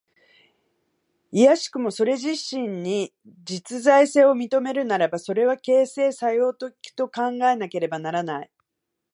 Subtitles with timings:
[1.31, 3.13] いやしくもそれ自身に
[3.43, 8.51] 実在性を認めるならば、それは形成作用的と考えられねばならない。